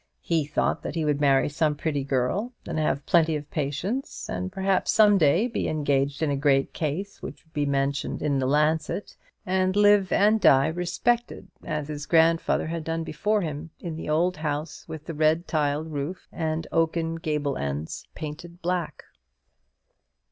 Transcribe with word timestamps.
He 0.23 0.45
thought 0.45 0.81
that 0.81 0.95
he 0.95 1.05
would 1.05 1.21
marry 1.21 1.47
some 1.47 1.75
pretty 1.75 2.03
girl, 2.03 2.53
and 2.65 2.79
have 2.79 3.05
plenty 3.05 3.35
of 3.35 3.51
patients, 3.51 4.27
and 4.27 4.51
perhaps 4.51 4.89
some 4.89 5.19
day 5.19 5.47
be 5.47 5.67
engaged 5.67 6.23
in 6.23 6.31
a 6.31 6.35
great 6.35 6.73
case 6.73 7.21
which 7.21 7.45
would 7.45 7.53
be 7.53 7.67
mentioned 7.67 8.19
in 8.23 8.39
the 8.39 8.47
"Lancet," 8.47 9.15
and 9.45 9.75
live 9.75 10.11
and 10.11 10.41
die 10.41 10.69
respected, 10.69 11.49
as 11.63 11.87
his 11.87 12.07
grandfather 12.07 12.65
had 12.65 12.83
done 12.83 13.03
before 13.03 13.41
him, 13.41 13.69
in 13.79 13.95
the 13.95 14.09
old 14.09 14.37
house 14.37 14.87
with 14.87 15.05
the 15.05 15.13
red 15.13 15.47
tiled 15.47 15.91
roof 15.91 16.27
and 16.31 16.65
oaken 16.71 17.17
gable 17.17 17.55
ends 17.55 18.07
painted 18.15 18.59
black. 18.63 19.03